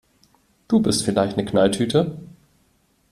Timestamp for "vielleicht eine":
1.03-1.45